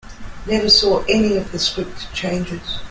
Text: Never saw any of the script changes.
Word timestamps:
Never 0.47 0.67
saw 0.67 1.03
any 1.07 1.37
of 1.37 1.51
the 1.51 1.59
script 1.59 2.11
changes. 2.11 2.79